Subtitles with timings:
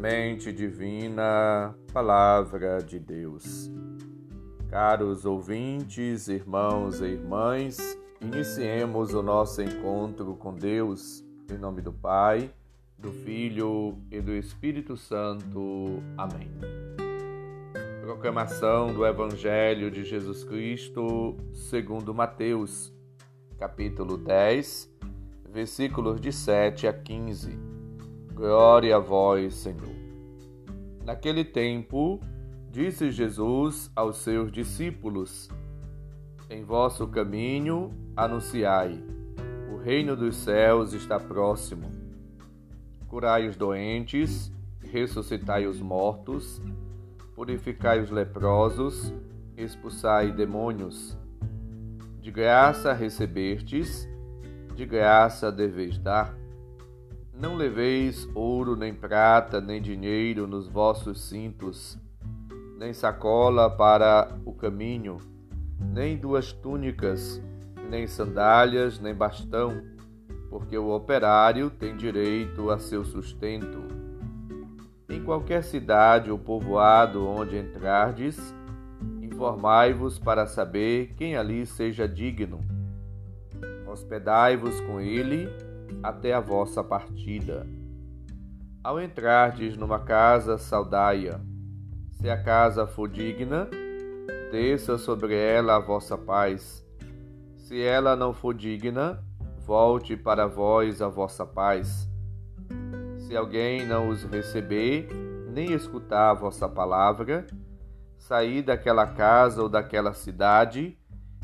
[0.00, 3.70] Semente Divina, Palavra de Deus.
[4.70, 12.50] Caros ouvintes, irmãos e irmãs, iniciemos o nosso encontro com Deus em nome do Pai,
[12.96, 16.02] do Filho e do Espírito Santo.
[16.16, 16.50] Amém.
[18.00, 22.90] Proclamação do Evangelho de Jesus Cristo, segundo Mateus,
[23.58, 24.90] capítulo 10,
[25.52, 27.69] versículos de 7 a 15.
[28.40, 29.94] Glória a vós, Senhor.
[31.04, 32.18] Naquele tempo,
[32.70, 35.50] disse Jesus aos seus discípulos:
[36.48, 38.98] Em vosso caminho anunciai:
[39.70, 41.92] o reino dos céus está próximo.
[43.08, 46.62] Curai os doentes, ressuscitai os mortos,
[47.34, 49.12] purificai os leprosos,
[49.54, 51.14] expulsai demônios.
[52.22, 54.08] De graça recebestes,
[54.74, 56.39] de graça deveis dar.
[57.40, 61.98] Não leveis ouro, nem prata, nem dinheiro nos vossos cintos,
[62.76, 65.16] nem sacola para o caminho,
[65.80, 67.40] nem duas túnicas,
[67.88, 69.82] nem sandálias, nem bastão,
[70.50, 73.84] porque o operário tem direito a seu sustento.
[75.08, 78.54] Em qualquer cidade ou povoado onde entrardes,
[79.22, 82.60] informai-vos para saber quem ali seja digno.
[83.86, 85.48] Hospedai-vos com ele
[86.02, 87.66] até a vossa partida.
[88.82, 91.40] Ao entrardes numa casa, saudai-a.
[92.12, 93.68] Se a casa for digna,
[94.50, 96.84] desça sobre ela a vossa paz.
[97.56, 99.22] Se ela não for digna,
[99.66, 102.08] volte para vós a vossa paz.
[103.18, 105.08] Se alguém não os receber,
[105.52, 107.46] nem escutar a vossa palavra,
[108.18, 110.98] saí daquela casa ou daquela cidade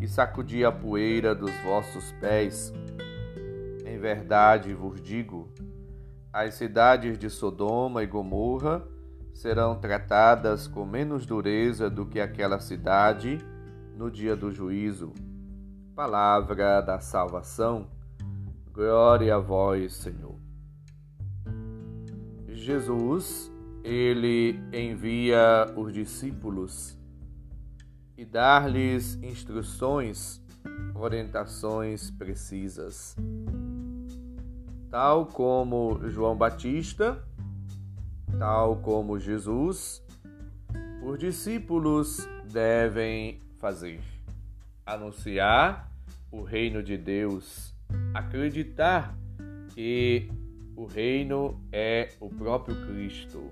[0.00, 2.72] e sacudi a poeira dos vossos pés
[3.98, 5.52] verdade vos digo:
[6.32, 8.86] as cidades de Sodoma e Gomorra
[9.34, 13.38] serão tratadas com menos dureza do que aquela cidade
[13.96, 15.12] no dia do juízo.
[15.94, 17.88] Palavra da salvação.
[18.72, 20.36] Glória a vós, Senhor.
[22.48, 23.50] Jesus,
[23.82, 26.96] ele envia os discípulos
[28.16, 30.40] e dar-lhes instruções,
[30.94, 33.16] orientações precisas
[34.90, 37.22] tal como João Batista,
[38.38, 40.02] tal como Jesus,
[41.02, 44.00] os discípulos devem fazer:
[44.84, 45.90] anunciar
[46.30, 47.74] o reino de Deus,
[48.14, 49.14] acreditar
[49.74, 50.30] que
[50.76, 53.50] o reino é o próprio Cristo,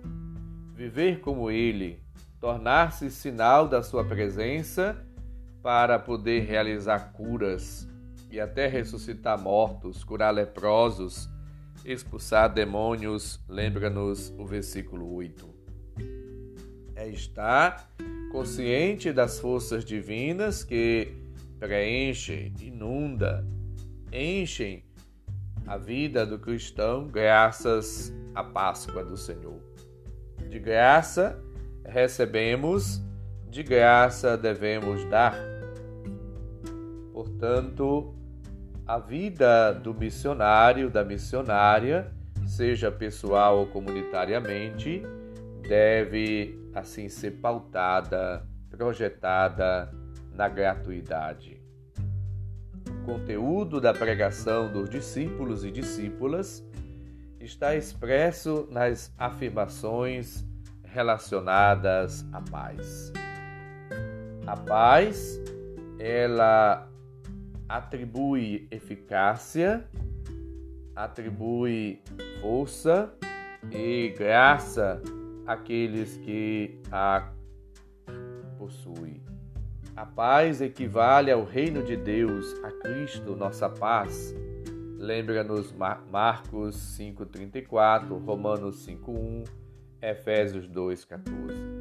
[0.74, 2.00] viver como Ele,
[2.40, 4.96] tornar-se sinal da Sua presença
[5.62, 7.88] para poder realizar curas
[8.36, 11.26] e até ressuscitar mortos, curar leprosos,
[11.86, 15.48] expulsar demônios, lembra-nos o versículo 8.
[16.94, 17.90] É estar
[18.30, 21.16] consciente das forças divinas que
[21.58, 23.42] preenchem, inunda,
[24.12, 24.84] enchem
[25.66, 29.62] a vida do cristão graças à Páscoa do Senhor.
[30.50, 31.42] De graça
[31.86, 33.00] recebemos,
[33.48, 35.34] de graça devemos dar.
[37.14, 38.14] Portanto,
[38.86, 42.12] a vida do missionário, da missionária,
[42.46, 45.02] seja pessoal ou comunitariamente,
[45.68, 49.92] deve assim ser pautada, projetada
[50.32, 51.60] na gratuidade.
[52.88, 56.64] O conteúdo da pregação dos discípulos e discípulas
[57.40, 60.44] está expresso nas afirmações
[60.84, 63.12] relacionadas à paz.
[64.46, 65.40] A paz,
[65.98, 66.88] ela
[67.68, 69.86] atribui eficácia,
[70.94, 72.00] atribui
[72.40, 73.12] força
[73.70, 75.02] e graça
[75.46, 77.30] àqueles que a
[78.58, 79.22] possuem.
[79.96, 84.34] A paz equivale ao reino de Deus, a Cristo, nossa paz.
[84.98, 89.48] Lembra-nos Marcos 5,34, Romanos 5,1,
[90.02, 91.76] Efésios 2,14.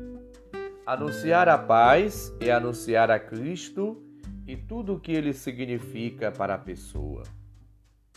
[0.85, 4.04] Anunciar a paz é anunciar a Cristo
[4.47, 7.23] e tudo o que ele significa para a pessoa.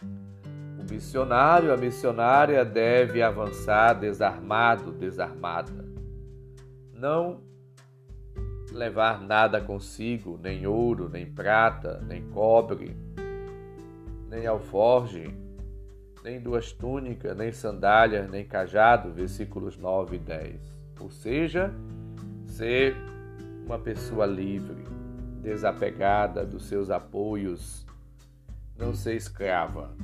[0.02, 5.86] O missionário, a missionária deve avançar desarmado, desarmada.
[6.92, 7.40] Não
[8.72, 12.94] levar nada consigo, nem ouro, nem prata, nem cobre,
[14.28, 15.34] nem alforge,
[16.22, 20.78] nem duas túnicas, nem sandálias, nem cajado, versículos 9 e 10.
[21.00, 21.72] Ou seja,
[22.44, 22.94] ser
[23.64, 24.97] uma pessoa livre
[25.42, 27.86] desapegada dos seus apoios,
[28.76, 29.94] não ser escrava.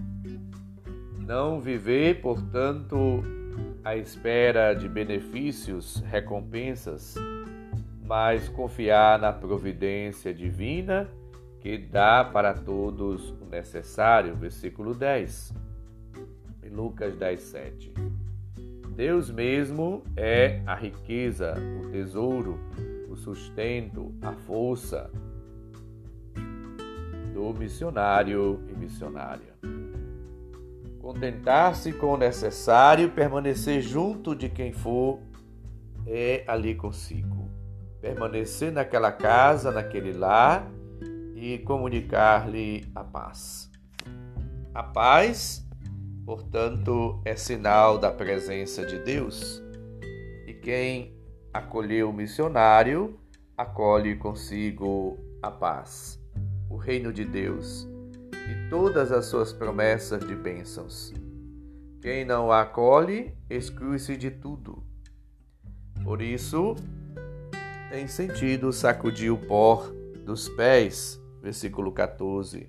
[1.18, 3.22] Não viver, portanto,
[3.82, 7.14] à espera de benefícios, recompensas,
[8.02, 11.08] mas confiar na providência divina
[11.60, 14.34] que dá para todos o necessário.
[14.36, 15.54] Versículo 10.
[16.62, 17.94] Em Lucas 10, 7.
[18.94, 22.60] Deus mesmo é a riqueza, o tesouro,
[23.14, 25.10] o sustento, a força
[27.32, 29.54] do missionário e missionária.
[31.00, 35.20] Contentar-se com o necessário, permanecer junto de quem for,
[36.06, 37.50] é ali consigo.
[38.00, 40.70] Permanecer naquela casa, naquele lar
[41.36, 43.70] e comunicar-lhe a paz.
[44.74, 45.66] A paz,
[46.24, 49.62] portanto, é sinal da presença de Deus.
[50.46, 51.14] E quem
[51.54, 53.16] acolheu o missionário,
[53.56, 56.20] acolhe consigo a paz,
[56.68, 57.88] o reino de Deus
[58.32, 61.14] e todas as suas promessas de bênçãos.
[62.02, 64.82] Quem não a acolhe, exclui-se de tudo.
[66.02, 66.74] Por isso,
[67.88, 69.86] tem sentido sacudir o pó
[70.24, 72.68] dos pés, versículo 14.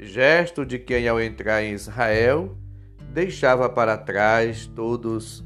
[0.00, 2.58] Gesto de quem, ao entrar em Israel,
[3.12, 5.44] deixava para trás todos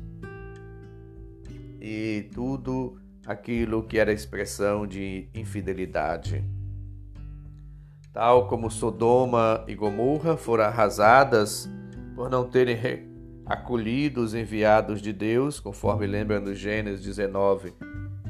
[1.85, 6.45] e tudo aquilo que era expressão de infidelidade
[8.15, 11.69] tal como Sodoma e Gomorra foram arrasadas
[12.15, 12.79] por não terem
[13.45, 17.75] acolhido os enviados de Deus, conforme lembra no Gênesis 19,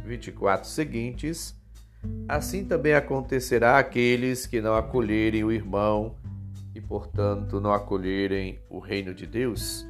[0.02, 1.54] 24 seguintes,
[2.26, 6.16] assim também acontecerá àqueles que não acolherem o irmão
[6.74, 9.86] e, portanto, não acolherem o reino de Deus.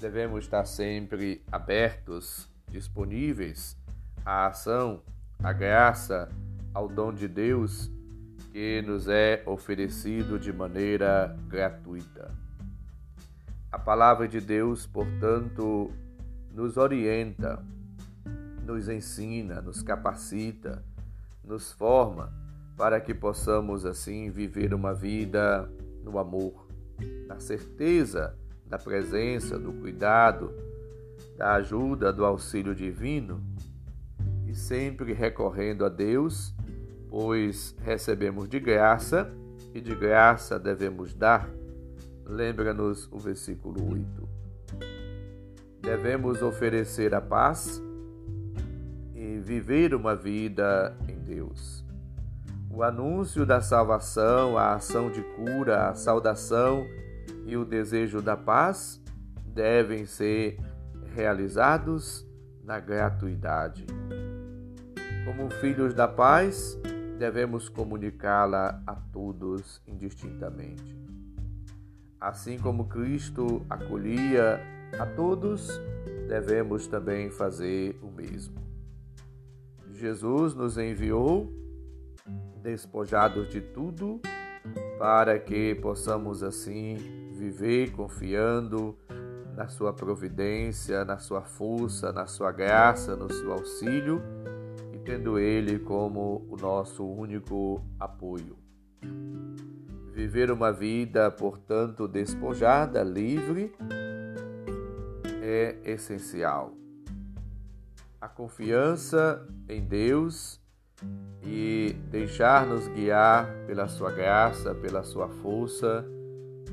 [0.00, 3.76] Devemos estar sempre abertos, disponíveis
[4.24, 5.02] à ação,
[5.42, 6.28] à graça,
[6.72, 7.90] ao dom de Deus
[8.52, 12.32] que nos é oferecido de maneira gratuita.
[13.72, 15.90] A palavra de Deus, portanto,
[16.52, 17.60] nos orienta,
[18.64, 20.80] nos ensina, nos capacita,
[21.42, 22.32] nos forma
[22.76, 25.68] para que possamos assim viver uma vida
[26.04, 26.68] no amor,
[27.26, 30.52] na certeza da presença, do cuidado,
[31.36, 33.42] da ajuda, do auxílio divino
[34.46, 36.54] e sempre recorrendo a Deus
[37.10, 39.30] pois recebemos de graça
[39.74, 41.48] e de graça devemos dar.
[42.24, 44.28] Lembra-nos o versículo 8.
[45.80, 47.82] Devemos oferecer a paz
[49.14, 51.84] e viver uma vida em Deus.
[52.70, 56.86] O anúncio da salvação, a ação de cura, a saudação
[57.46, 59.00] e o desejo da paz
[59.46, 60.58] devem ser
[61.14, 62.26] realizados
[62.62, 63.86] na gratuidade.
[65.24, 66.78] Como filhos da paz,
[67.18, 70.96] devemos comunicá-la a todos indistintamente.
[72.20, 74.60] Assim como Cristo acolhia
[74.98, 75.68] a todos,
[76.28, 78.56] devemos também fazer o mesmo.
[79.92, 81.52] Jesus nos enviou,
[82.62, 84.20] despojados de tudo,
[84.98, 86.96] para que possamos assim
[87.32, 88.96] viver confiando
[89.56, 94.20] na Sua providência, na Sua força, na Sua graça, no seu auxílio
[95.08, 98.58] tendo Ele como o nosso único apoio.
[100.12, 103.72] Viver uma vida, portanto, despojada, livre,
[105.40, 106.74] é essencial.
[108.20, 110.57] A confiança em Deus
[111.42, 116.04] e deixar-nos guiar pela Sua graça, pela Sua força,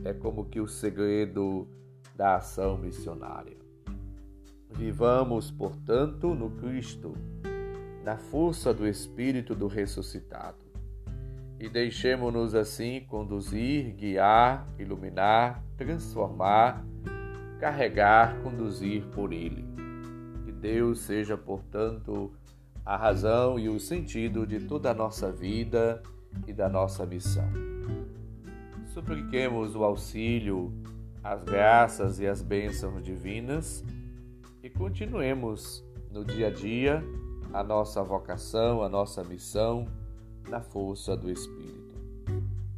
[0.04, 1.68] é como que o segredo
[2.16, 3.58] da ação missionária.
[4.72, 7.14] Vivamos, portanto, no Cristo
[8.06, 10.64] na força do Espírito do ressuscitado.
[11.60, 16.86] E deixemo-nos assim conduzir, guiar, iluminar, transformar,
[17.60, 19.66] carregar, conduzir por Ele.
[20.44, 22.32] Que Deus seja, portanto,
[22.86, 26.04] a razão e o sentido de toda a nossa vida
[26.48, 27.50] e da nossa missão.
[28.94, 30.72] Supliquemos o auxílio,
[31.24, 33.84] as graças e as bênçãos divinas
[34.62, 37.04] e continuemos no dia a dia
[37.52, 39.88] a nossa vocação, a nossa missão
[40.48, 41.96] na força do Espírito.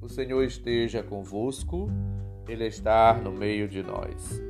[0.02, 1.90] O Senhor esteja convosco,
[2.48, 4.42] Ele está no meio de nós.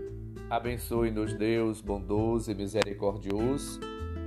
[0.50, 3.80] Abençoe-nos, Deus bondoso e misericordioso,